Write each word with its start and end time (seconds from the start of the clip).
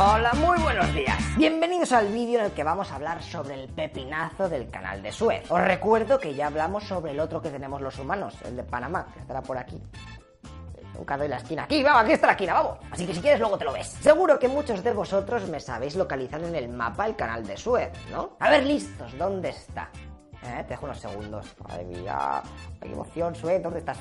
Hola, 0.00 0.32
muy 0.34 0.56
buenos 0.60 0.94
días. 0.94 1.18
Bienvenidos 1.36 1.90
al 1.90 2.06
vídeo 2.12 2.38
en 2.38 2.44
el 2.44 2.52
que 2.52 2.62
vamos 2.62 2.92
a 2.92 2.94
hablar 2.94 3.20
sobre 3.20 3.60
el 3.60 3.68
pepinazo 3.68 4.48
del 4.48 4.70
canal 4.70 5.02
de 5.02 5.10
Suez. 5.10 5.50
Os 5.50 5.60
recuerdo 5.60 6.20
que 6.20 6.34
ya 6.34 6.46
hablamos 6.46 6.84
sobre 6.84 7.10
el 7.10 7.18
otro 7.18 7.42
que 7.42 7.50
tenemos 7.50 7.80
los 7.80 7.98
humanos, 7.98 8.36
el 8.44 8.54
de 8.54 8.62
Panamá, 8.62 9.08
que 9.12 9.18
estará 9.18 9.42
por 9.42 9.58
aquí. 9.58 9.82
Nunca 10.94 11.16
doy 11.16 11.26
la 11.26 11.38
esquina. 11.38 11.64
Aquí, 11.64 11.82
vamos, 11.82 12.04
aquí 12.04 12.12
está 12.12 12.28
la 12.28 12.34
esquina, 12.34 12.54
vamos. 12.54 12.78
Así 12.92 13.08
que 13.08 13.14
si 13.14 13.20
quieres 13.20 13.40
luego 13.40 13.58
te 13.58 13.64
lo 13.64 13.72
ves. 13.72 13.88
Seguro 13.88 14.38
que 14.38 14.46
muchos 14.46 14.84
de 14.84 14.92
vosotros 14.92 15.48
me 15.48 15.58
sabéis 15.58 15.96
localizar 15.96 16.40
en 16.44 16.54
el 16.54 16.68
mapa 16.68 17.04
el 17.04 17.16
canal 17.16 17.44
de 17.44 17.56
Suez, 17.56 17.90
¿no? 18.12 18.36
A 18.38 18.50
ver, 18.50 18.66
listos, 18.66 19.18
¿dónde 19.18 19.48
está? 19.48 19.90
Eh, 20.42 20.62
te 20.62 20.68
dejo 20.68 20.86
unos 20.86 20.98
segundos. 20.98 21.46
Madre 21.66 21.84
mía, 21.84 22.42
qué 22.80 22.88
emoción, 22.88 23.34
Suez, 23.34 23.62
¿dónde 23.62 23.80
está. 23.80 23.94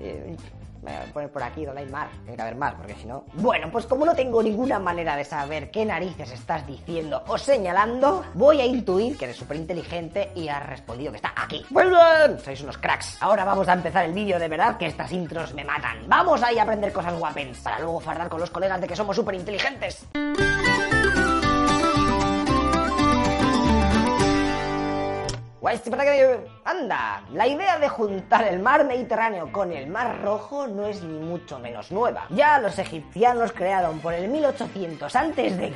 Eh, 0.00 0.36
me 0.82 0.90
voy 0.90 1.08
a 1.08 1.12
poner 1.12 1.30
por 1.30 1.42
aquí 1.42 1.64
donde 1.64 1.82
hay 1.82 1.88
mar. 1.88 2.08
Tiene 2.22 2.36
que 2.36 2.42
haber 2.42 2.56
mar, 2.56 2.74
porque 2.76 2.94
si 2.94 3.06
no. 3.06 3.24
Bueno, 3.34 3.70
pues 3.70 3.86
como 3.86 4.04
no 4.04 4.14
tengo 4.14 4.42
ninguna 4.42 4.80
manera 4.80 5.16
de 5.16 5.24
saber 5.24 5.70
qué 5.70 5.84
narices 5.84 6.32
estás 6.32 6.66
diciendo 6.66 7.22
o 7.28 7.38
señalando, 7.38 8.24
voy 8.34 8.60
a 8.60 8.66
intuir 8.66 9.16
que 9.16 9.26
eres 9.26 9.36
súper 9.36 9.58
inteligente 9.58 10.32
y 10.34 10.48
has 10.48 10.66
respondido 10.66 11.12
que 11.12 11.16
está 11.16 11.32
aquí. 11.36 11.64
Bien, 11.70 12.38
sois 12.40 12.60
unos 12.62 12.78
cracks. 12.78 13.16
Ahora 13.22 13.44
vamos 13.44 13.68
a 13.68 13.74
empezar 13.74 14.04
el 14.04 14.12
vídeo 14.12 14.38
de 14.40 14.48
verdad, 14.48 14.76
que 14.76 14.86
estas 14.86 15.12
intros 15.12 15.54
me 15.54 15.64
matan. 15.64 15.98
Vamos 16.08 16.42
ahí 16.42 16.58
a 16.58 16.64
aprender 16.64 16.92
cosas 16.92 17.16
guapens 17.16 17.58
para 17.60 17.78
luego 17.78 18.00
fardar 18.00 18.28
con 18.28 18.40
los 18.40 18.50
colegas 18.50 18.80
de 18.80 18.88
que 18.88 18.96
somos 18.96 19.14
súper 19.14 19.36
inteligentes. 19.36 20.08
Anda, 26.64 27.22
la 27.32 27.46
idea 27.46 27.78
de 27.78 27.88
juntar 27.88 28.48
el 28.48 28.58
mar 28.58 28.84
Mediterráneo 28.84 29.52
con 29.52 29.70
el 29.70 29.86
mar 29.86 30.20
Rojo 30.20 30.66
no 30.66 30.86
es 30.86 31.04
ni 31.04 31.20
mucho 31.20 31.60
menos 31.60 31.92
nueva. 31.92 32.26
Ya 32.30 32.58
los 32.58 32.80
egipcianos 32.80 33.52
crearon 33.52 34.00
por 34.00 34.12
el 34.12 34.26
1800 34.26 35.14
a.C. 35.14 35.72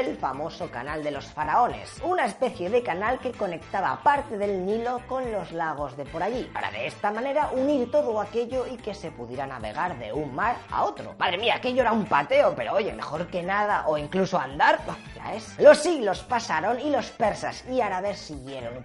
el 0.00 0.16
famoso 0.16 0.68
canal 0.68 1.04
de 1.04 1.12
los 1.12 1.26
faraones, 1.26 2.00
una 2.02 2.24
especie 2.24 2.68
de 2.70 2.82
canal 2.82 3.20
que 3.20 3.30
conectaba 3.30 4.00
parte 4.02 4.36
del 4.36 4.66
Nilo 4.66 5.00
con 5.06 5.30
los 5.30 5.52
lagos 5.52 5.96
de 5.96 6.06
por 6.06 6.20
allí, 6.20 6.50
para 6.52 6.72
de 6.72 6.88
esta 6.88 7.12
manera 7.12 7.50
unir 7.52 7.92
todo 7.92 8.20
aquello 8.20 8.66
y 8.66 8.76
que 8.78 8.94
se 8.94 9.12
pudiera 9.12 9.46
navegar 9.46 9.96
de 9.96 10.12
un 10.12 10.34
mar 10.34 10.56
a 10.72 10.82
otro. 10.82 11.14
Madre 11.18 11.38
mía, 11.38 11.54
aquello 11.54 11.82
era 11.82 11.92
un 11.92 12.06
pateo, 12.06 12.52
pero 12.56 12.72
oye, 12.74 12.92
mejor 12.92 13.28
que 13.28 13.44
nada, 13.44 13.84
o 13.86 13.96
incluso 13.96 14.40
andar, 14.40 14.80
ya 15.14 15.34
es. 15.34 15.56
Los 15.60 15.78
siglos 15.78 16.24
pasaron 16.24 16.80
y 16.80 16.90
los 16.90 17.10
persas 17.10 17.64
y 17.70 17.80
árabes 17.80 18.18
siguieron 18.18 18.82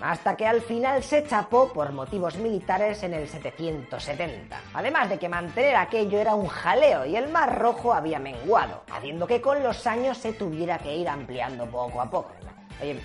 hasta 0.00 0.36
que 0.36 0.46
al 0.46 0.60
final 0.60 1.02
se 1.02 1.26
chapó 1.26 1.72
por 1.72 1.92
motivos 1.92 2.36
militares 2.36 3.02
en 3.02 3.14
el 3.14 3.28
770. 3.28 4.60
Además 4.74 5.08
de 5.08 5.18
que 5.18 5.28
mantener 5.28 5.76
aquello 5.76 6.18
era 6.18 6.34
un 6.34 6.46
jaleo 6.46 7.04
y 7.06 7.16
el 7.16 7.28
Mar 7.28 7.58
Rojo 7.58 7.92
había 7.92 8.18
menguado, 8.18 8.82
haciendo 8.92 9.26
que 9.26 9.40
con 9.40 9.62
los 9.62 9.86
años 9.86 10.18
se 10.18 10.32
tuviera 10.32 10.78
que 10.78 10.96
ir 10.96 11.08
ampliando 11.08 11.66
poco 11.66 12.00
a 12.00 12.10
poco. 12.10 12.32
Oye, 12.80 13.00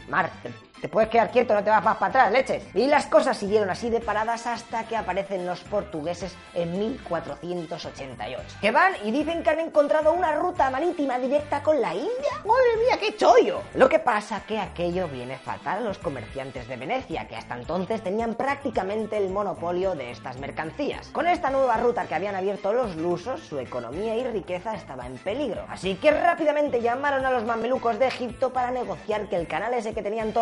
te 0.81 0.89
puedes 0.89 1.09
quedar 1.09 1.31
quieto, 1.31 1.53
no 1.53 1.63
te 1.63 1.69
vas 1.69 1.83
más 1.83 1.97
para 1.97 2.09
atrás, 2.09 2.31
leches. 2.31 2.63
Y 2.73 2.87
las 2.87 3.07
cosas 3.07 3.37
siguieron 3.37 3.69
así 3.69 3.89
de 3.89 4.01
paradas 4.01 4.45
hasta 4.45 4.83
que 4.83 4.95
aparecen 4.95 5.45
los 5.45 5.61
portugueses 5.61 6.35
en 6.53 6.77
1488. 6.77 8.57
Que 8.61 8.71
van 8.71 8.93
y 9.03 9.11
dicen 9.11 9.43
que 9.43 9.49
han 9.49 9.59
encontrado 9.59 10.13
una 10.13 10.33
ruta 10.33 10.69
marítima 10.69 11.17
directa 11.17 11.63
con 11.63 11.81
la 11.81 11.93
India. 11.93 12.41
¡Madre 12.45 12.85
mía, 12.85 12.97
qué 12.99 13.15
chollo! 13.15 13.61
Lo 13.73 13.89
que 13.89 13.99
pasa 13.99 14.43
que 14.45 14.59
aquello 14.59 15.07
viene 15.07 15.37
fatal 15.37 15.79
a 15.79 15.81
los 15.81 15.97
comerciantes 15.97 16.67
de 16.67 16.77
Venecia, 16.77 17.27
que 17.27 17.35
hasta 17.35 17.55
entonces 17.55 18.03
tenían 18.03 18.35
prácticamente 18.35 19.17
el 19.17 19.29
monopolio 19.29 19.95
de 19.95 20.11
estas 20.11 20.37
mercancías. 20.37 21.07
Con 21.07 21.27
esta 21.27 21.49
nueva 21.49 21.77
ruta 21.77 22.05
que 22.05 22.15
habían 22.15 22.35
abierto 22.35 22.73
los 22.73 22.95
lusos, 22.95 23.41
su 23.41 23.59
economía 23.59 24.15
y 24.15 24.23
riqueza 24.23 24.75
estaba 24.75 25.07
en 25.07 25.17
peligro. 25.17 25.65
Así 25.69 25.95
que 25.95 26.11
rápidamente 26.11 26.81
llamaron 26.81 27.25
a 27.25 27.31
los 27.31 27.43
mamelucos 27.45 27.97
de 27.99 28.07
Egipto 28.07 28.51
para 28.53 28.71
negociar 28.71 29.27
que 29.27 29.35
el 29.35 29.47
canal 29.47 29.73
ese 29.73 29.93
que 29.93 30.01
tenían 30.01 30.33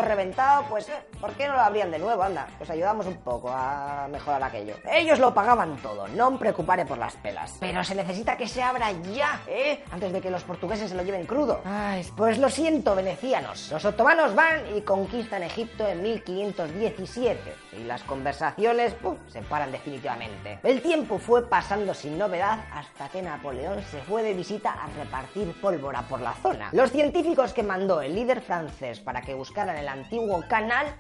pues 0.70 0.88
eh, 0.90 0.94
¿por 1.20 1.32
qué 1.34 1.48
no 1.48 1.54
lo 1.54 1.60
abrían 1.60 1.92
de 1.92 2.00
nuevo? 2.00 2.24
Anda, 2.24 2.48
pues 2.58 2.70
ayudamos 2.70 3.06
un 3.06 3.18
poco 3.18 3.50
a 3.52 4.08
mejorar 4.10 4.42
aquello. 4.44 4.76
Ellos 4.90 5.20
lo 5.20 5.34
pagaban 5.34 5.78
todo, 5.78 6.08
no 6.10 6.32
me 6.32 6.38
preocupare 6.38 6.86
por 6.86 6.98
las 6.98 7.16
pelas. 7.16 7.58
Pero 7.60 7.84
se 7.84 7.96
necesita 7.96 8.38
que 8.38 8.48
se 8.48 8.62
abra 8.62 8.92
ya, 8.92 9.42
¿eh? 9.48 9.84
Antes 9.92 10.14
de 10.14 10.22
que 10.22 10.32
los 10.32 10.44
portugueses 10.44 10.90
se 10.90 10.96
lo 10.96 11.04
lleven 11.04 11.26
crudo. 11.26 11.62
Ay, 11.66 12.06
pues 12.16 12.38
lo 12.38 12.50
siento, 12.50 12.96
venecianos. 12.96 13.72
Los 13.72 13.84
otomanos 13.86 14.34
van 14.36 14.76
y 14.76 14.82
conquistan 14.82 15.44
Egipto 15.44 15.88
en 15.88 16.02
1517. 16.02 17.54
Y 17.74 17.84
las 17.84 18.04
conversaciones, 18.04 18.94
¡pum!, 18.94 19.18
se 19.28 19.42
paran 19.42 19.72
definitivamente. 19.72 20.60
El 20.64 20.82
tiempo 20.82 21.18
fue 21.18 21.50
pasando 21.50 21.94
sin 21.94 22.18
novedad 22.18 22.60
hasta 22.72 23.10
que 23.10 23.22
Napoleón 23.22 23.82
se 23.92 24.00
fue 24.02 24.24
de 24.24 24.34
visita 24.34 24.72
a 24.72 24.88
repartir 24.98 25.60
pólvora 25.60 26.04
por 26.04 26.22
la 26.22 26.34
zona. 26.34 26.70
Los 26.72 26.92
científicos 26.92 27.54
que 27.54 27.64
mandó 27.64 28.02
el 28.02 28.16
líder 28.16 28.42
francés 28.42 29.00
para 29.00 29.22
que 29.22 29.34
buscaran 29.34 29.78
el 29.78 29.88
antiguo 29.88 30.13
canal 30.50 30.94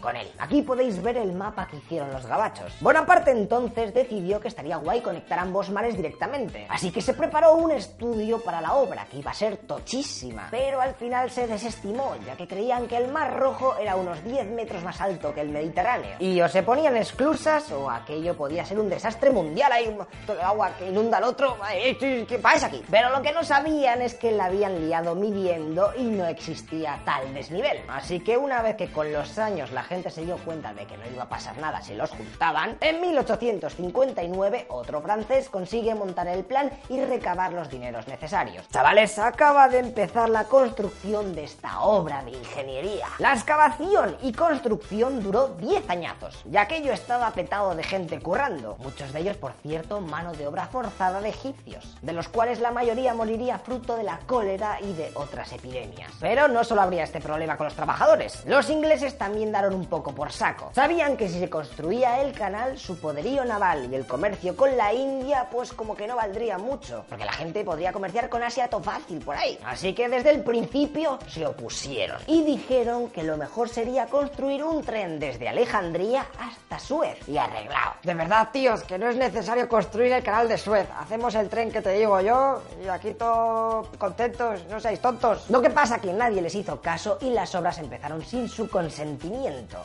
con 0.00 0.14
él. 0.16 0.30
Aquí 0.38 0.60
podéis 0.60 1.02
ver 1.02 1.16
el 1.16 1.32
mapa 1.32 1.66
que 1.66 1.76
hicieron 1.76 2.12
los 2.12 2.26
gabachos. 2.26 2.74
Bonaparte 2.80 3.30
entonces 3.30 3.94
decidió 3.94 4.38
que 4.38 4.48
estaría 4.48 4.76
guay 4.76 5.00
conectar 5.00 5.38
ambos 5.38 5.70
mares 5.70 5.96
directamente, 5.96 6.66
así 6.68 6.90
que 6.90 7.00
se 7.00 7.14
preparó 7.14 7.54
un 7.54 7.70
estudio 7.70 8.42
para 8.42 8.60
la 8.60 8.74
obra 8.74 9.06
que 9.10 9.18
iba 9.18 9.30
a 9.30 9.34
ser 9.34 9.56
tochísima, 9.56 10.48
pero 10.50 10.80
al 10.80 10.94
final 10.94 11.30
se 11.30 11.46
desestimó, 11.46 12.14
ya 12.26 12.36
que 12.36 12.46
creían 12.46 12.86
que 12.86 12.98
el 12.98 13.08
Mar 13.08 13.38
Rojo 13.38 13.76
era 13.78 13.96
unos 13.96 14.22
10 14.24 14.50
metros 14.50 14.82
más 14.82 15.00
alto 15.00 15.32
que 15.32 15.40
el 15.40 15.48
Mediterráneo. 15.48 16.16
Y 16.18 16.40
o 16.42 16.48
se 16.48 16.62
ponían 16.62 16.96
exclusas 16.96 17.70
o 17.72 17.90
aquello 17.90 18.36
podía 18.36 18.66
ser 18.66 18.78
un 18.78 18.90
desastre 18.90 19.30
mundial, 19.30 19.72
hay 19.72 19.96
todo 20.26 20.38
el 20.38 20.44
agua 20.44 20.72
que 20.78 20.88
inunda 20.88 21.16
al 21.16 21.24
otro, 21.24 21.56
¿qué 21.98 22.38
pasa 22.42 22.66
aquí? 22.66 22.82
Pero 22.90 23.08
lo 23.08 23.22
que 23.22 23.32
no 23.32 23.42
sabían 23.42 24.02
es 24.02 24.14
que 24.14 24.32
la 24.32 24.46
habían 24.46 24.86
liado 24.86 25.14
midiendo 25.14 25.92
y 25.96 26.04
no 26.04 26.26
existía 26.26 27.00
tal 27.06 27.32
desnivel. 27.32 27.78
Así 27.88 28.20
que 28.20 28.36
una 28.36 28.60
vez 28.60 28.76
que 28.76 28.92
con 28.92 29.10
los 29.10 29.38
años 29.38 29.61
la 29.70 29.84
gente 29.84 30.10
se 30.10 30.24
dio 30.24 30.36
cuenta 30.38 30.74
de 30.74 30.86
que 30.86 30.96
no 30.96 31.06
iba 31.06 31.22
a 31.22 31.28
pasar 31.28 31.56
nada 31.58 31.80
si 31.80 31.94
los 31.94 32.10
juntaban, 32.10 32.76
en 32.80 33.00
1859 33.00 34.66
otro 34.68 35.00
francés 35.00 35.48
consigue 35.48 35.94
montar 35.94 36.26
el 36.26 36.44
plan 36.44 36.72
y 36.88 37.00
recabar 37.00 37.52
los 37.52 37.70
dineros 37.70 38.08
necesarios. 38.08 38.68
Chavales, 38.70 39.18
acaba 39.20 39.68
de 39.68 39.78
empezar 39.78 40.28
la 40.28 40.44
construcción 40.44 41.34
de 41.34 41.44
esta 41.44 41.82
obra 41.82 42.24
de 42.24 42.32
ingeniería. 42.32 43.06
La 43.18 43.34
excavación 43.34 44.16
y 44.22 44.32
construcción 44.32 45.22
duró 45.22 45.48
10 45.48 45.88
añazos, 45.88 46.42
ya 46.50 46.66
que 46.66 46.72
aquello 46.72 46.94
estaba 46.94 47.30
petado 47.32 47.74
de 47.74 47.82
gente 47.82 48.18
currando, 48.18 48.76
muchos 48.78 49.12
de 49.12 49.20
ellos, 49.20 49.36
por 49.36 49.52
cierto, 49.52 50.00
mano 50.00 50.32
de 50.32 50.46
obra 50.46 50.68
forzada 50.68 51.20
de 51.20 51.28
egipcios, 51.28 51.98
de 52.00 52.14
los 52.14 52.28
cuales 52.28 52.60
la 52.60 52.70
mayoría 52.70 53.12
moriría 53.12 53.58
fruto 53.58 53.94
de 53.94 54.04
la 54.04 54.18
cólera 54.20 54.78
y 54.80 54.94
de 54.94 55.10
otras 55.12 55.52
epidemias. 55.52 56.10
Pero 56.18 56.48
no 56.48 56.64
solo 56.64 56.80
habría 56.80 57.04
este 57.04 57.20
problema 57.20 57.58
con 57.58 57.66
los 57.66 57.74
trabajadores, 57.74 58.42
los 58.46 58.70
ingleses 58.70 59.18
también 59.18 59.41
daron 59.50 59.74
un 59.74 59.86
poco 59.86 60.14
por 60.14 60.30
saco. 60.30 60.70
Sabían 60.74 61.16
que 61.16 61.28
si 61.28 61.40
se 61.40 61.50
construía 61.50 62.20
el 62.20 62.32
canal, 62.32 62.78
su 62.78 62.98
poderío 62.98 63.44
naval 63.44 63.88
y 63.90 63.94
el 63.94 64.06
comercio 64.06 64.54
con 64.56 64.76
la 64.76 64.92
India, 64.92 65.48
pues 65.50 65.72
como 65.72 65.96
que 65.96 66.06
no 66.06 66.16
valdría 66.16 66.58
mucho, 66.58 67.04
porque 67.08 67.24
la 67.24 67.32
gente 67.32 67.64
podría 67.64 67.92
comerciar 67.92 68.28
con 68.28 68.42
Asia 68.42 68.68
todo 68.68 68.82
fácil 68.82 69.18
por 69.20 69.36
ahí. 69.36 69.58
Así 69.64 69.94
que 69.94 70.08
desde 70.08 70.30
el 70.30 70.42
principio 70.44 71.18
se 71.26 71.46
opusieron 71.46 72.18
y 72.26 72.42
dijeron 72.44 73.08
que 73.08 73.22
lo 73.22 73.36
mejor 73.36 73.68
sería 73.68 74.06
construir 74.06 74.62
un 74.62 74.82
tren 74.82 75.18
desde 75.18 75.48
Alejandría 75.48 76.26
hasta 76.38 76.78
Suez 76.78 77.18
y 77.26 77.38
arreglado. 77.38 77.94
De 78.02 78.14
verdad, 78.14 78.48
tíos, 78.52 78.82
que 78.84 78.98
no 78.98 79.08
es 79.08 79.16
necesario 79.16 79.68
construir 79.68 80.12
el 80.12 80.22
canal 80.22 80.48
de 80.48 80.58
Suez. 80.58 80.86
Hacemos 80.98 81.34
el 81.34 81.48
tren 81.48 81.72
que 81.72 81.80
te 81.80 81.92
digo 81.92 82.20
yo 82.20 82.62
y 82.84 82.88
aquí 82.88 83.14
todos 83.14 83.88
contentos, 83.98 84.64
no 84.68 84.78
seáis 84.78 85.00
tontos. 85.00 85.48
Lo 85.48 85.62
que 85.62 85.70
pasa 85.70 85.98
que 85.98 86.12
nadie 86.12 86.42
les 86.42 86.54
hizo 86.54 86.80
caso 86.80 87.18
y 87.20 87.30
las 87.30 87.54
obras 87.54 87.78
empezaron 87.78 88.22
sin 88.22 88.48
su 88.48 88.68
consentimiento 88.68 89.31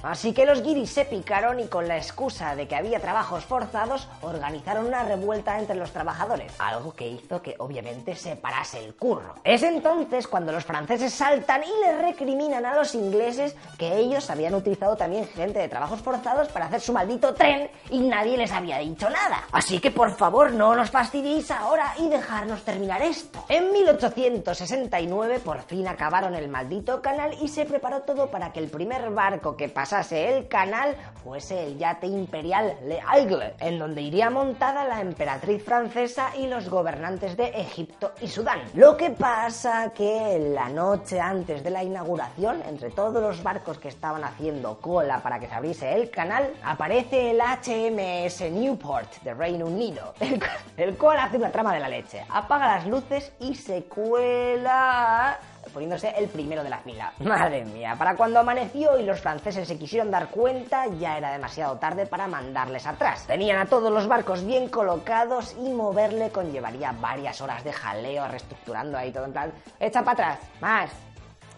Así 0.04 0.34
que 0.34 0.46
los 0.46 0.62
guiris 0.62 0.90
se 0.90 1.06
picaron 1.06 1.60
y 1.60 1.68
con 1.68 1.88
la 1.88 1.98
excusa 1.98 2.56
de 2.56 2.68
que 2.68 2.76
había 2.76 3.00
trabajos 3.00 3.46
forzados, 3.46 4.08
organizaron 4.22 4.86
una 4.86 5.04
revuelta 5.04 5.58
entre 5.60 5.76
los 5.76 5.92
trabajadores, 5.92 6.52
algo 6.60 6.94
que 6.94 7.08
hizo 7.08 7.42
que 7.42 7.56
obviamente 7.60 8.16
se 8.16 8.36
parase 8.36 8.84
el 8.84 8.96
curro. 8.96 9.36
Es 9.44 9.64
entonces 9.64 10.28
cuando 10.28 10.52
los 10.52 10.66
franceses 10.66 11.14
saltan 11.14 11.64
y 11.64 11.86
le 11.86 11.98
recriminan 12.02 12.66
a 12.66 12.76
los 12.76 12.94
ingleses 12.96 13.56
que 13.78 13.98
ellos 13.98 14.30
habían 14.30 14.54
utilizado 14.54 14.96
también 14.96 15.28
gente 15.28 15.60
de 15.60 15.70
trabajos 15.70 16.02
forzados 16.02 16.50
para 16.50 16.66
hacer 16.66 16.82
su 16.82 16.94
maldito 16.94 17.34
tren 17.34 17.70
y 17.90 18.00
nadie 18.00 18.38
les 18.38 18.52
había 18.52 18.80
dicho 18.80 19.10
nada. 19.10 19.44
Así 19.52 19.80
que 19.80 19.92
por 19.92 20.12
favor 20.12 20.52
no 20.52 20.76
nos 20.76 20.90
fastidiéis 20.90 21.52
ahora 21.52 21.94
y 21.98 22.10
dejarnos 22.10 22.64
terminar 22.64 23.02
esto. 23.02 23.46
En 23.50 23.72
1869 23.72 25.40
por 25.40 25.62
fin 25.62 25.88
acabaron 25.88 26.36
el 26.36 26.50
maldito 26.50 27.02
canal 27.02 27.36
y 27.42 27.48
se 27.48 27.66
preparó 27.66 28.02
todo 28.02 28.30
para 28.30 28.52
que 28.52 28.60
el 28.60 28.70
primer 28.70 29.10
barco 29.12 29.37
que 29.56 29.70
pasase 29.70 30.38
el 30.38 30.48
canal 30.48 30.96
fuese 31.24 31.66
el 31.66 31.78
yate 31.78 32.08
imperial 32.08 32.78
Le 32.86 33.00
Aigle, 33.06 33.54
en 33.60 33.80
donde 33.80 34.02
iría 34.02 34.30
montada 34.30 34.86
la 34.86 35.02
emperatriz 35.02 35.64
francesa 35.64 36.36
y 36.38 36.48
los 36.48 36.70
gobernantes 36.70 37.36
de 37.36 37.48
Egipto 37.50 38.14
y 38.22 38.28
Sudán. 38.28 38.62
Lo 38.74 38.96
que 38.96 39.12
pasa 39.12 39.92
que 39.94 40.52
la 40.54 40.70
noche 40.70 41.20
antes 41.20 41.64
de 41.64 41.70
la 41.70 41.84
inauguración, 41.84 42.62
entre 42.68 42.90
todos 42.92 43.22
los 43.22 43.44
barcos 43.44 43.78
que 43.78 43.90
estaban 43.90 44.24
haciendo 44.24 44.80
cola 44.80 45.22
para 45.22 45.40
que 45.40 45.48
se 45.48 45.54
abriese 45.54 45.94
el 45.94 46.10
canal, 46.10 46.52
aparece 46.64 47.32
el 47.32 47.40
HMS 47.40 48.50
Newport 48.52 49.22
de 49.24 49.34
Reino 49.34 49.66
Unido, 49.66 50.14
el, 50.20 50.42
el 50.78 50.98
cual 50.98 51.20
hace 51.20 51.38
una 51.38 51.52
trama 51.52 51.74
de 51.74 51.80
la 51.80 51.90
leche, 51.90 52.26
apaga 52.30 52.78
las 52.78 52.88
luces 52.88 53.32
y 53.40 53.56
se 53.56 53.84
cuela 53.84 55.38
poniéndose 55.78 56.10
el 56.18 56.28
primero 56.28 56.64
de 56.64 56.72
la 56.72 56.80
fila. 56.80 57.14
Madre 57.20 57.64
mía, 57.64 57.96
para 58.00 58.16
cuando 58.16 58.40
amaneció 58.40 58.98
y 58.98 59.04
los 59.04 59.22
franceses 59.22 59.68
se 59.68 59.78
quisieron 59.78 60.10
dar 60.10 60.30
cuenta, 60.30 60.88
ya 61.00 61.20
era 61.20 61.32
demasiado 61.32 61.78
tarde 61.78 62.08
para 62.08 62.28
mandarles 62.28 62.88
atrás. 62.88 63.28
Tenían 63.28 63.60
a 63.60 63.68
todos 63.68 63.92
los 63.92 64.08
barcos 64.08 64.44
bien 64.44 64.70
colocados 64.70 65.56
y 65.64 65.70
moverle 65.70 66.32
conllevaría 66.32 66.96
varias 67.00 67.42
horas 67.42 67.64
de 67.64 67.72
jaleo, 67.72 68.28
reestructurando 68.28 68.98
ahí 68.98 69.12
todo 69.12 69.26
en 69.26 69.34
plan, 69.34 69.54
echa 69.80 70.02
para 70.02 70.14
atrás, 70.14 70.40
más. 70.62 70.90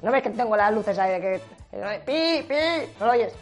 ¿No 0.01 0.11
ves 0.11 0.21
que 0.21 0.31
tengo 0.31 0.57
las 0.57 0.73
luces 0.73 0.99
ahí 0.99 1.11
de 1.11 1.21
que... 1.21 1.41
¡Pi, 2.05 2.43
pi! 2.45 2.91
¿No 2.99 3.05
lo 3.05 3.11
oyes? 3.13 3.33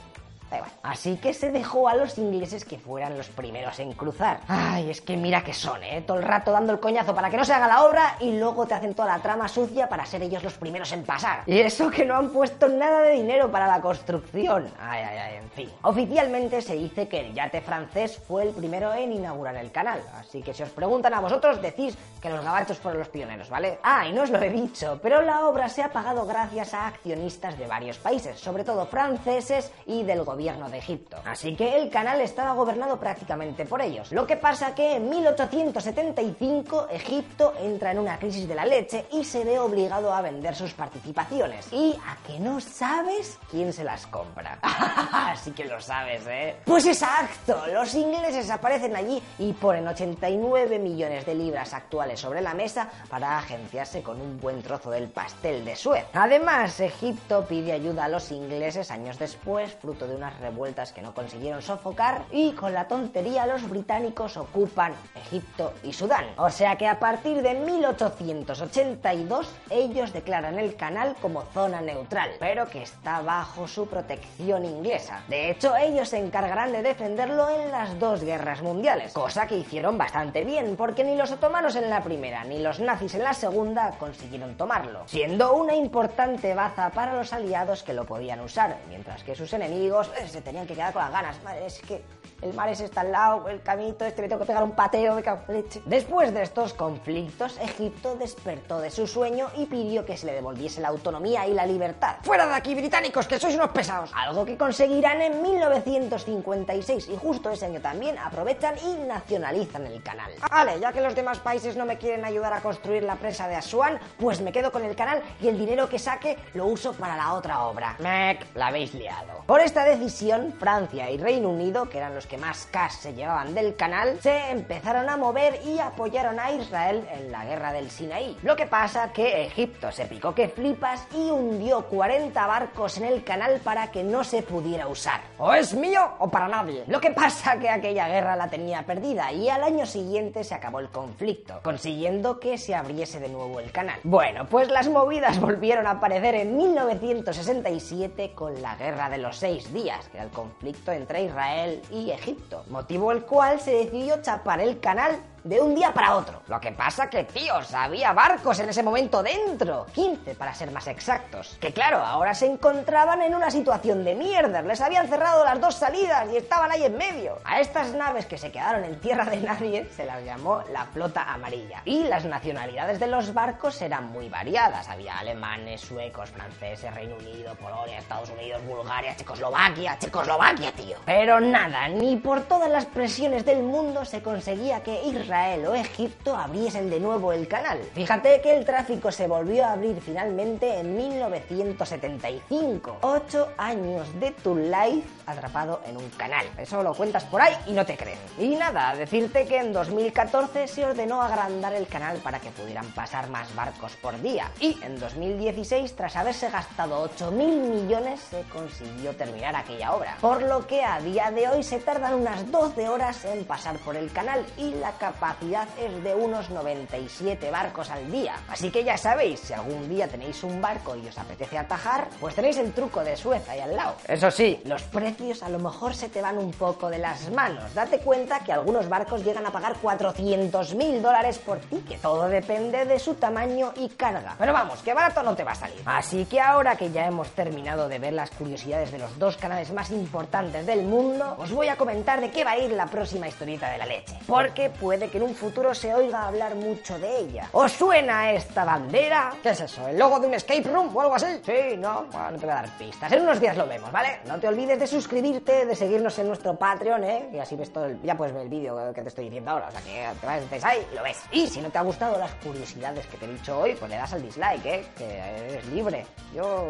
Así 0.83 1.17
que 1.17 1.33
se 1.33 1.51
dejó 1.51 1.88
a 1.89 1.95
los 1.95 2.17
ingleses 2.17 2.63
que 2.63 2.77
fueran 2.77 3.17
los 3.17 3.27
primeros 3.27 3.79
en 3.79 3.94
cruzar. 3.94 4.39
Ay, 4.47 4.89
es 4.89 5.01
que 5.01 5.17
mira 5.17 5.44
que 5.44 5.53
son, 5.53 5.83
¿eh? 5.83 6.01
Todo 6.05 6.17
el 6.17 6.23
rato 6.23 6.51
dando 6.51 6.71
el 6.71 6.79
coñazo 6.79 7.13
para 7.13 7.29
que 7.29 7.38
no 7.38 7.44
se 7.44 7.53
haga 7.53 7.67
la 7.67 7.83
obra 7.83 8.15
y 8.19 8.38
luego 8.38 8.65
te 8.65 8.73
hacen 8.73 8.94
toda 8.94 9.09
la 9.17 9.21
trama 9.21 9.47
sucia 9.47 9.89
para 9.89 10.05
ser 10.05 10.23
ellos 10.23 10.44
los 10.44 10.53
primeros 10.53 10.91
en 10.94 11.03
pasar. 11.03 11.44
Y 11.45 11.59
eso 11.59 11.89
que 11.89 12.05
no 12.05 12.15
han 12.15 12.29
puesto 12.29 12.67
nada 12.69 13.01
de 13.01 13.13
dinero 13.13 13.51
para 13.51 13.67
la 13.67 13.81
construcción. 13.81 14.71
Ay, 14.79 15.03
ay, 15.03 15.17
ay, 15.17 15.35
en 15.35 15.49
fin. 15.51 15.69
Oficialmente 15.81 16.61
se 16.61 16.75
dice 16.75 17.07
que 17.07 17.19
el 17.19 17.33
yate 17.33 17.61
francés 17.61 18.17
fue 18.25 18.44
el 18.44 18.51
primero 18.51 18.94
en 18.94 19.11
inaugurar 19.11 19.55
el 19.57 19.71
canal. 19.71 20.01
Así 20.17 20.41
que 20.41 20.53
si 20.53 20.63
os 20.63 20.69
preguntan 20.69 21.13
a 21.13 21.19
vosotros, 21.19 21.61
decís 21.61 21.97
que 22.21 22.29
los 22.29 22.44
gabachos 22.44 22.77
fueron 22.77 22.99
los 22.99 23.09
pioneros, 23.09 23.49
¿vale? 23.49 23.79
Ah, 23.83 24.07
y 24.07 24.13
no 24.13 24.23
os 24.23 24.29
lo 24.29 24.41
he 24.41 24.49
dicho, 24.49 24.99
pero 25.01 25.21
la 25.21 25.47
obra 25.47 25.67
se 25.67 25.83
ha 25.83 25.91
pagado 25.91 26.25
gracias 26.25 26.73
a 26.73 26.88
accionistas 26.88 27.57
de 27.57 27.67
varios 27.67 27.97
países, 27.97 28.39
sobre 28.39 28.63
todo 28.63 28.85
franceses 28.85 29.71
y 29.85 30.03
del 30.03 30.23
gobierno 30.23 30.36
de 30.37 30.77
Egipto. 30.77 31.17
Así 31.25 31.55
que 31.55 31.77
el 31.77 31.89
canal 31.89 32.21
estaba 32.21 32.53
gobernado 32.53 32.99
prácticamente 32.99 33.65
por 33.65 33.81
ellos. 33.81 34.11
Lo 34.11 34.27
que 34.27 34.37
pasa 34.37 34.75
que 34.75 34.97
en 34.97 35.09
1875 35.09 36.87
Egipto 36.91 37.53
entra 37.59 37.91
en 37.91 37.99
una 37.99 38.19
crisis 38.19 38.47
de 38.47 38.53
la 38.53 38.63
leche 38.63 39.05
y 39.11 39.23
se 39.23 39.43
ve 39.43 39.57
obligado 39.57 40.13
a 40.13 40.21
vender 40.21 40.55
sus 40.55 40.73
participaciones. 40.73 41.73
Y 41.73 41.97
a 42.05 42.17
que 42.25 42.39
no 42.39 42.59
sabes 42.59 43.39
quién 43.49 43.73
se 43.73 43.83
las 43.83 44.05
compra. 44.07 44.59
Así 44.61 45.51
que 45.51 45.65
lo 45.65 45.81
sabes, 45.81 46.21
¿eh? 46.27 46.55
Pues 46.63 46.85
exacto, 46.85 47.63
los 47.73 47.95
ingleses 47.95 48.49
aparecen 48.51 48.95
allí 48.95 49.21
y 49.39 49.53
ponen 49.53 49.87
89 49.87 50.77
millones 50.77 51.25
de 51.25 51.33
libras 51.33 51.73
actuales 51.73 52.19
sobre 52.19 52.41
la 52.41 52.53
mesa 52.53 52.89
para 53.09 53.39
agenciarse 53.39 54.03
con 54.03 54.21
un 54.21 54.39
buen 54.39 54.61
trozo 54.61 54.91
del 54.91 55.09
pastel 55.09 55.65
de 55.65 55.75
Suez. 55.75 56.05
Además, 56.13 56.79
Egipto 56.79 57.45
pide 57.45 57.71
ayuda 57.71 58.05
a 58.05 58.09
los 58.09 58.31
ingleses 58.31 58.91
años 58.91 59.17
después, 59.17 59.73
fruto 59.81 60.07
de 60.07 60.15
una 60.15 60.26
revueltas 60.39 60.94
que 60.94 61.01
no 61.01 61.13
consiguieron 61.13 61.62
sofocar 61.62 62.24
y 62.31 62.51
con 62.53 62.74
la 62.74 62.88
tontería 62.88 63.45
los 63.45 63.69
británicos 63.69 64.38
ocupan 64.38 64.94
Egipto 65.15 65.74
y 65.83 65.94
Sudán. 65.94 66.25
O 66.38 66.50
sea 66.50 66.77
que 66.77 66.88
a 66.88 67.00
partir 67.00 67.41
de 67.41 67.53
1882 67.56 69.50
ellos 69.69 70.13
declaran 70.13 70.59
el 70.59 70.75
canal 70.75 71.15
como 71.21 71.44
zona 71.53 71.81
neutral, 71.81 72.31
pero 72.39 72.68
que 72.69 72.83
está 72.83 73.21
bajo 73.21 73.68
su 73.68 73.88
protección 73.88 74.65
inglesa. 74.65 75.21
De 75.27 75.51
hecho, 75.51 75.75
ellos 75.75 76.09
se 76.09 76.18
encargarán 76.18 76.71
de 76.71 76.83
defenderlo 76.83 77.50
en 77.50 77.71
las 77.71 78.00
dos 78.00 78.23
guerras 78.23 78.62
mundiales, 78.62 79.13
cosa 79.13 79.47
que 79.47 79.57
hicieron 79.57 79.97
bastante 79.97 80.44
bien, 80.44 80.75
porque 80.75 81.03
ni 81.03 81.15
los 81.15 81.31
otomanos 81.31 81.75
en 81.75 81.89
la 81.89 82.03
primera 82.03 82.44
ni 82.44 82.59
los 82.59 82.80
nazis 82.80 83.15
en 83.15 83.23
la 83.23 83.33
segunda 83.33 83.91
consiguieron 84.00 84.56
tomarlo, 84.56 85.03
siendo 85.07 85.53
una 85.53 85.75
importante 85.75 86.53
baza 86.53 86.89
para 86.89 87.15
los 87.15 87.33
aliados 87.33 87.83
que 87.83 87.94
lo 87.94 88.06
podían 88.06 88.39
usar, 88.41 88.77
mientras 88.89 89.23
que 89.23 89.35
sus 89.35 89.53
enemigos 89.53 90.09
se 90.25 90.41
tenían 90.41 90.65
que 90.65 90.73
quedar 90.73 90.93
con 90.93 91.01
las 91.03 91.11
ganas. 91.11 91.43
Madre, 91.43 91.65
es 91.65 91.79
que 91.79 92.03
el 92.41 92.53
mar 92.53 92.69
es 92.69 92.81
está 92.81 93.01
al 93.01 93.11
lado, 93.11 93.49
el 93.49 93.61
caminito 93.61 94.05
este 94.05 94.21
le 94.21 94.27
tengo 94.27 94.41
que 94.41 94.47
pegar 94.47 94.63
un 94.63 94.71
pateo, 94.71 95.15
me 95.15 95.23
cago 95.23 95.41
leche. 95.47 95.81
Después 95.85 96.33
de 96.33 96.43
estos 96.43 96.73
conflictos, 96.73 97.57
Egipto 97.59 98.15
despertó 98.15 98.79
de 98.79 98.91
su 98.91 99.07
sueño 99.07 99.49
y 99.57 99.65
pidió 99.65 100.05
que 100.05 100.17
se 100.17 100.27
le 100.27 100.33
devolviese 100.33 100.81
la 100.81 100.89
autonomía 100.89 101.47
y 101.47 101.53
la 101.53 101.65
libertad. 101.65 102.17
¡Fuera 102.23 102.45
de 102.45 102.53
aquí, 102.53 102.75
británicos, 102.75 103.27
que 103.27 103.39
sois 103.39 103.55
unos 103.55 103.69
pesados! 103.69 104.11
Algo 104.15 104.45
que 104.45 104.57
conseguirán 104.57 105.21
en 105.21 105.41
1956 105.41 107.09
y 107.09 107.17
justo 107.17 107.49
ese 107.49 107.65
año 107.65 107.81
también 107.81 108.17
aprovechan 108.17 108.75
y 108.77 109.07
nacionalizan 109.07 109.85
el 109.87 110.01
canal. 110.03 110.31
Vale, 110.49 110.79
ya 110.79 110.93
que 110.93 111.01
los 111.01 111.15
demás 111.15 111.39
países 111.39 111.75
no 111.75 111.85
me 111.85 111.97
quieren 111.97 112.23
ayudar 112.23 112.53
a 112.53 112.61
construir 112.61 113.03
la 113.03 113.15
presa 113.15 113.47
de 113.47 113.55
Asuán, 113.55 113.99
pues 114.19 114.41
me 114.41 114.51
quedo 114.51 114.71
con 114.71 114.83
el 114.83 114.95
canal 114.95 115.23
y 115.41 115.47
el 115.47 115.57
dinero 115.57 115.89
que 115.89 115.97
saque 115.97 116.37
lo 116.53 116.67
uso 116.67 116.93
para 116.93 117.17
la 117.17 117.33
otra 117.33 117.63
obra. 117.63 117.95
Mec, 117.99 118.45
la 118.55 118.67
habéis 118.67 118.93
liado. 118.93 119.43
Por 119.47 119.61
esta 119.61 119.83
decisión, 119.83 120.53
Francia 120.59 121.09
y 121.09 121.17
Reino 121.17 121.49
Unido, 121.49 121.89
que 121.89 121.97
eran 121.97 122.13
los 122.13 122.26
que 122.27 122.38
más 122.38 122.68
cash 122.71 122.91
se 122.91 123.13
llevaban 123.13 123.53
del 123.53 123.75
canal, 123.75 124.19
se 124.21 124.51
empezaron 124.51 125.09
a 125.09 125.18
mover 125.18 125.59
y 125.65 125.79
apoyaron 125.79 126.39
a 126.39 126.51
Israel 126.51 127.07
en 127.12 127.31
la 127.31 127.45
guerra 127.45 127.71
del 127.71 127.89
Sinaí. 127.89 128.38
Lo 128.44 128.56
que 128.56 128.68
pasa 128.68 129.12
que 129.13 129.45
Egipto 129.45 129.91
se 129.91 130.06
picó 130.06 130.35
que 130.35 130.50
flipas 130.50 131.07
y 131.13 131.29
hundió 131.29 131.85
40 131.85 132.47
barcos 132.47 132.97
en 132.97 133.06
el 133.06 133.24
canal 133.24 133.59
para 133.63 133.91
que 133.91 134.03
no 134.03 134.24
se 134.24 134.44
pudiera 134.44 134.88
usar. 134.88 135.21
O 135.38 135.53
es 135.53 135.74
mío 135.74 136.13
o 136.19 136.29
para 136.29 136.47
nadie. 136.47 136.83
Lo 136.88 137.00
que 137.00 137.12
pasa 137.12 137.59
que 137.59 137.69
aquella 137.69 138.07
guerra 138.07 138.35
la 138.35 138.50
tenía 138.50 138.85
perdida 138.85 139.31
y 139.31 139.50
al 139.50 139.63
año 139.63 139.85
siguiente 139.85 140.44
se 140.44 140.56
acabó 140.56 140.80
el 140.80 140.89
conflicto, 140.89 141.59
consiguiendo 141.63 142.39
que 142.39 142.57
se 142.57 142.75
abriese 142.75 143.19
de 143.19 143.30
nuevo 143.30 143.59
el 143.59 143.71
canal. 143.71 144.00
Bueno, 144.03 144.45
pues 144.47 144.69
las 144.69 144.89
movidas 144.89 145.39
volvieron 145.41 145.88
a 145.88 145.91
aparecer 145.91 146.35
en 146.35 146.57
1967 146.57 148.33
con 148.33 148.62
la 148.62 148.75
guerra 148.75 149.09
de 149.09 149.18
los 149.18 149.38
seis 149.38 149.71
días, 149.73 150.07
que 150.09 150.18
era 150.18 150.25
el 150.25 150.31
conflicto 150.31 150.91
entre 150.91 151.23
Israel 151.23 151.81
y 151.91 152.12
Egipto, 152.17 152.63
motivo 152.69 153.11
el 153.11 153.23
cual 153.23 153.59
se 153.59 153.71
decidió 153.71 154.21
chapar 154.21 154.59
el 154.59 154.79
canal 154.79 155.19
de 155.47 155.61
un 155.61 155.73
día 155.73 155.94
para 155.94 156.15
otro. 156.17 156.41
Lo 156.47 156.59
que 156.59 156.71
pasa 156.73 157.09
que, 157.09 157.23
tíos, 157.23 157.73
había 157.73 158.11
barcos 158.11 158.59
en 158.59 158.69
ese 158.69 158.83
momento 158.83 159.23
dentro. 159.23 159.85
15 159.94 160.35
para 160.35 160.53
ser 160.53 160.71
más 160.71 160.88
exactos. 160.88 161.57
Que 161.61 161.71
claro, 161.71 161.99
ahora 161.99 162.33
se 162.33 162.47
encontraban 162.47 163.21
en 163.21 163.33
una 163.33 163.49
situación 163.49 164.03
de 164.03 164.15
mierda. 164.15 164.61
Les 164.61 164.81
habían 164.81 165.07
cerrado 165.07 165.45
las 165.45 165.61
dos 165.61 165.75
salidas 165.75 166.27
y 166.33 166.38
estaban 166.38 166.71
ahí 166.71 166.83
en 166.83 166.97
medio. 166.97 167.39
A 167.45 167.61
estas 167.61 167.94
naves 167.94 168.25
que 168.25 168.38
se 168.38 168.51
quedaron 168.51 168.83
en 168.83 168.99
tierra 168.99 169.25
de 169.25 169.38
nadie 169.38 169.89
se 169.95 170.05
las 170.05 170.21
llamó 170.23 170.63
la 170.73 170.85
flota 170.85 171.23
amarilla. 171.31 171.81
Y 171.85 172.03
las 172.03 172.25
nacionalidades 172.25 172.99
de 172.99 173.07
los 173.07 173.33
barcos 173.33 173.81
eran 173.81 174.07
muy 174.11 174.27
variadas. 174.27 174.89
Había 174.89 175.17
alemanes, 175.17 175.79
suecos, 175.79 176.29
franceses, 176.29 176.94
Reino 176.94 177.15
Unido, 177.15 177.55
Polonia, 177.55 177.99
Estados 177.99 178.29
Unidos, 178.31 178.61
Bulgaria, 178.67 179.15
Checoslovaquia, 179.15 179.97
Checoslovaquia, 179.97 180.73
tío. 180.73 180.97
Pero 181.05 181.39
nada, 181.39 181.88
ni 181.88 182.17
por 182.17 182.41
todas 182.41 182.69
las 182.69 182.85
presiones 182.85 183.45
del 183.45 183.63
mundo 183.63 184.03
se 184.03 184.21
conseguía 184.21 184.83
que 184.83 185.03
Israel 185.05 185.36
o 185.37 185.75
Egipto 185.75 186.35
abriesen 186.35 186.89
de 186.89 186.99
nuevo 186.99 187.31
el 187.31 187.47
canal. 187.47 187.77
Fíjate 187.93 188.41
que 188.41 188.57
el 188.57 188.65
tráfico 188.65 189.11
se 189.11 189.27
volvió 189.27 189.65
a 189.65 189.73
abrir 189.73 190.01
finalmente 190.01 190.79
en 190.79 190.97
1975. 190.97 192.97
Ocho 193.01 193.49
años 193.56 194.07
de 194.19 194.31
tu 194.31 194.56
life 194.56 195.07
atrapado 195.27 195.81
en 195.85 195.97
un 195.97 196.09
canal. 196.11 196.47
Eso 196.57 196.81
lo 196.81 196.95
cuentas 196.95 197.23
por 197.25 197.39
ahí 197.39 197.53
y 197.67 197.73
no 197.73 197.85
te 197.85 197.95
creen. 197.95 198.17
Y 198.39 198.56
nada, 198.56 198.95
decirte 198.95 199.45
que 199.45 199.59
en 199.59 199.73
2014 199.73 200.67
se 200.67 200.85
ordenó 200.85 201.21
agrandar 201.21 201.73
el 201.73 201.85
canal 201.85 202.17
para 202.17 202.39
que 202.39 202.49
pudieran 202.49 202.87
pasar 202.94 203.29
más 203.29 203.53
barcos 203.53 203.95
por 203.97 204.19
día. 204.19 204.51
Y 204.59 204.79
en 204.81 204.99
2016, 204.99 205.95
tras 205.95 206.15
haberse 206.15 206.49
gastado 206.49 207.07
8.000 207.15 207.31
millones, 207.31 208.21
se 208.21 208.41
consiguió 208.44 209.15
terminar 209.15 209.56
aquella 209.56 209.94
obra. 209.94 210.17
Por 210.19 210.41
lo 210.41 210.65
que 210.65 210.83
a 210.83 210.99
día 210.99 211.29
de 211.29 211.47
hoy 211.47 211.61
se 211.61 211.77
tardan 211.77 212.15
unas 212.15 212.51
12 212.51 212.89
horas 212.89 213.23
en 213.25 213.45
pasar 213.45 213.77
por 213.79 213.95
el 213.95 214.11
canal 214.11 214.44
y 214.57 214.71
la 214.71 214.94
capacidad 214.94 215.26
capacidad 215.27 215.67
es 215.77 216.03
de 216.05 216.15
unos 216.15 216.49
97 216.49 217.51
barcos 217.51 217.89
al 217.91 218.09
día. 218.09 218.35
Así 218.47 218.71
que 218.71 218.85
ya 218.85 218.97
sabéis, 218.97 219.41
si 219.41 219.51
algún 219.51 219.89
día 219.89 220.07
tenéis 220.07 220.41
un 220.43 220.61
barco 220.61 220.95
y 220.95 221.05
os 221.05 221.17
apetece 221.17 221.57
atajar, 221.57 222.07
pues 222.21 222.33
tenéis 222.33 222.57
el 222.57 222.71
truco 222.71 223.03
de 223.03 223.17
Suez 223.17 223.47
ahí 223.49 223.59
al 223.59 223.75
lado. 223.75 223.95
Eso 224.07 224.31
sí, 224.31 224.61
los 224.63 224.83
precios 224.83 225.43
a 225.43 225.49
lo 225.49 225.59
mejor 225.59 225.93
se 225.95 226.07
te 226.07 226.21
van 226.21 226.37
un 226.37 226.51
poco 226.51 226.89
de 226.89 226.99
las 226.99 227.29
manos. 227.31 227.73
Date 227.73 227.99
cuenta 227.99 228.39
que 228.39 228.53
algunos 228.53 228.87
barcos 228.87 229.25
llegan 229.25 229.45
a 229.45 229.51
pagar 229.51 229.75
400 229.81 230.75
mil 230.75 231.01
dólares 231.01 231.39
por 231.39 231.57
ticket. 231.59 232.01
Todo 232.01 232.29
depende 232.29 232.85
de 232.85 232.97
su 232.97 233.15
tamaño 233.15 233.73
y 233.75 233.89
carga. 233.89 234.35
Pero 234.39 234.53
vamos, 234.53 234.81
que 234.81 234.93
barato 234.93 235.23
no 235.23 235.35
te 235.35 235.43
va 235.43 235.51
a 235.51 235.55
salir. 235.55 235.81
Así 235.85 236.23
que 236.23 236.39
ahora 236.39 236.77
que 236.77 236.89
ya 236.89 237.05
hemos 237.05 237.29
terminado 237.31 237.89
de 237.89 237.99
ver 237.99 238.13
las 238.13 238.31
curiosidades 238.31 238.93
de 238.93 238.99
los 238.99 239.19
dos 239.19 239.35
canales 239.35 239.73
más 239.73 239.91
importantes 239.91 240.65
del 240.65 240.83
mundo, 240.83 241.35
os 241.37 241.51
voy 241.51 241.67
a 241.67 241.75
comentar 241.75 242.21
de 242.21 242.31
qué 242.31 242.45
va 242.45 242.51
a 242.51 242.57
ir 242.57 242.71
la 242.71 242.85
próxima 242.85 243.27
historieta 243.27 243.69
de 243.69 243.77
la 243.77 243.85
leche. 243.85 244.17
Porque 244.25 244.69
puede 244.69 245.06
que 245.09 245.18
en 245.18 245.23
un 245.23 245.35
futuro 245.35 245.73
se 245.73 245.94
oiga 245.94 246.28
hablar 246.28 246.56
mucho 246.56 246.97
de 246.99 247.19
ella. 247.19 247.49
¿Os 247.52 247.71
suena 247.71 248.31
esta 248.31 248.66
bandera? 248.66 249.33
¿Qué 249.42 249.49
es 249.49 249.61
eso? 249.61 249.87
¿El 249.87 249.97
logo 249.97 250.19
de 250.19 250.28
un 250.28 250.33
escape 250.33 250.64
room 250.64 250.95
o 250.95 251.02
algo 251.02 251.16
así? 251.16 251.42
Sí, 251.45 251.78
no, 251.78 252.06
bueno, 252.11 252.31
no 252.31 252.37
te 252.37 252.45
voy 252.45 252.54
a 252.54 252.56
dar 252.56 252.78
pistas. 252.78 253.11
En 253.11 253.21
unos 253.21 253.40
días 253.40 253.57
lo 253.57 253.68
vemos, 253.68 253.92
¿vale? 253.92 254.19
No 254.26 254.40
te 254.40 254.47
olvides 254.47 254.80
de 254.80 254.87
suscribirte, 254.87 255.66
de 255.66 255.76
seguirnos 255.76 256.18
en 256.19 256.28
nuestro 256.28 256.56
Patreon, 256.56 257.04
¿eh? 257.04 257.30
Y 257.33 257.40
así 257.40 257.56
ves 257.56 257.71
todo 257.71 257.85
el... 257.85 258.02
Ya 258.02 258.16
puedes 258.16 258.33
ver 258.33 258.44
el 258.44 258.49
vídeo 258.49 258.94
que 258.94 259.02
te 259.02 259.09
estoy 259.09 259.26
diciendo 259.26 259.52
ahora. 259.52 259.68
O 259.68 259.71
sea 259.71 259.81
que 259.81 260.07
te 260.19 260.26
vas 260.26 260.64
ahí 260.64 260.85
y 260.92 260.95
lo 260.95 261.04
ves. 261.04 261.21
Y 261.31 261.47
si 261.47 261.61
no 261.61 261.69
te 261.69 261.78
ha 261.78 261.81
gustado 261.81 262.18
las 262.18 262.33
curiosidades 262.35 263.06
que 263.07 263.18
te 263.18 263.26
he 263.26 263.30
dicho 263.30 263.59
hoy, 263.59 263.76
pues 263.76 263.90
le 263.90 263.97
das 263.97 264.14
al 264.14 264.21
dislike, 264.21 264.66
¿eh? 264.66 264.85
Que 264.97 265.18
eres 265.18 265.66
libre. 265.68 266.06
Yo... 266.33 266.68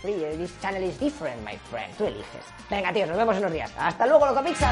Free. 0.00 0.14
This 0.38 0.52
channel 0.60 0.82
is 0.84 0.98
different, 0.98 1.44
my 1.44 1.58
friend. 1.70 1.94
Tú 1.96 2.06
eliges. 2.06 2.44
Venga, 2.70 2.92
tíos, 2.92 3.08
nos 3.08 3.18
vemos 3.18 3.36
en 3.36 3.42
unos 3.42 3.52
días. 3.52 3.72
Hasta 3.76 4.06
luego, 4.06 4.26
loco 4.26 4.42
pizza. 4.42 4.70